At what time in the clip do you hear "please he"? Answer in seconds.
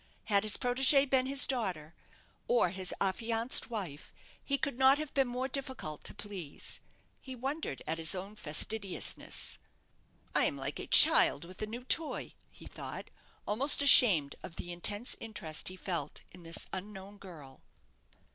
6.15-7.35